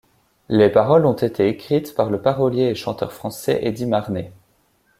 Les 0.49 0.71
paroles 0.71 1.05
ont 1.05 1.13
été 1.13 1.47
écrites 1.47 1.93
par 1.93 2.09
le 2.09 2.19
parolier 2.23 2.63
et 2.63 2.73
chanteur 2.73 3.13
français 3.13 3.59
Eddy 3.61 3.85
Marnay. 3.85 4.31